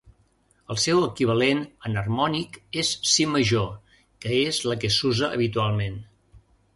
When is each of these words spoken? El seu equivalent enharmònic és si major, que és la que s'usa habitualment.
El 0.75 0.77
seu 0.83 0.99
equivalent 1.07 1.59
enharmònic 1.89 2.57
és 2.83 2.93
si 3.11 3.27
major, 3.33 3.69
que 4.25 4.39
és 4.47 4.63
la 4.71 4.79
que 4.85 4.91
s'usa 4.97 5.31
habitualment. 5.37 6.01